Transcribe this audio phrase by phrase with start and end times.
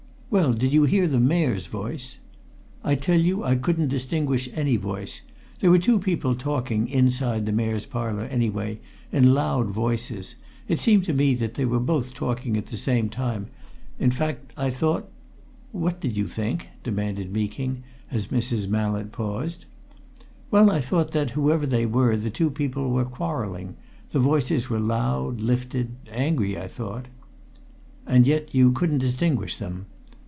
[0.31, 2.19] "Well, did you hear the Mayor's voice?"
[2.85, 5.19] "I tell you I couldn't distinguish any voice.
[5.59, 8.79] There were two people talking inside the Mayor's Parlour, anyway,
[9.11, 10.35] in loud voices.
[10.69, 13.47] It seemed to me that they were both talking at the same time
[13.99, 15.09] in fact, I thought"
[15.83, 18.69] "What did you think?" demanded Meeking, as Mrs.
[18.69, 19.65] Mallett paused.
[20.49, 23.75] "Well, I thought that, whoever they were, the two people were quarrelling
[24.11, 27.07] the voices were loud, lifted, angry, I thought."
[28.07, 29.87] "And yet you couldn't distinguish them?"